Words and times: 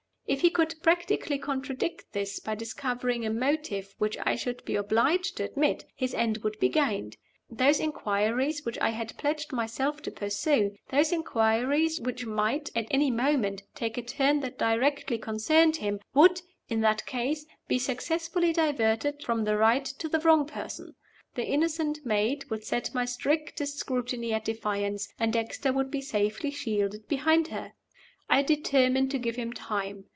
If 0.27 0.39
he 0.39 0.49
could 0.49 0.75
practically 0.81 1.37
contradict 1.37 2.13
this, 2.13 2.39
by 2.39 2.55
discovering 2.55 3.25
a 3.25 3.29
motive 3.29 3.93
which 3.97 4.17
I 4.23 4.37
should 4.37 4.63
be 4.63 4.75
obliged 4.77 5.35
to 5.35 5.43
admit, 5.43 5.83
his 5.93 6.13
end 6.13 6.37
would 6.37 6.57
be 6.57 6.69
gained. 6.69 7.17
Those 7.49 7.81
inquiries 7.81 8.63
which 8.63 8.79
I 8.79 8.91
had 8.91 9.17
pledged 9.17 9.51
myself 9.51 10.01
to 10.03 10.09
pursue 10.11 10.77
those 10.87 11.11
inquiries 11.11 11.99
which 11.99 12.25
might, 12.25 12.69
at 12.77 12.85
any 12.89 13.11
moment, 13.11 13.63
take 13.75 13.97
a 13.97 14.01
turn 14.01 14.39
that 14.39 14.57
directly 14.57 15.17
concerned 15.17 15.75
him 15.75 15.99
would, 16.13 16.41
in 16.69 16.79
that 16.79 17.05
case, 17.05 17.45
be 17.67 17.77
successfully 17.77 18.53
diverted 18.53 19.21
from 19.21 19.43
the 19.43 19.57
right 19.57 19.83
to 19.85 20.07
the 20.07 20.21
wrong 20.21 20.45
person. 20.47 20.95
The 21.35 21.43
innocent 21.43 22.05
maid 22.05 22.49
would 22.49 22.63
set 22.63 22.93
my 22.93 23.03
strictest 23.03 23.79
scrutiny 23.79 24.31
at 24.31 24.45
defiance; 24.45 25.09
and 25.19 25.33
Dexter 25.33 25.73
would 25.73 25.91
be 25.91 25.99
safely 25.99 26.51
shielded 26.51 27.09
behind 27.09 27.49
her. 27.49 27.73
I 28.29 28.43
determined 28.43 29.11
to 29.11 29.19
give 29.19 29.35
him 29.35 29.51
time. 29.51 30.05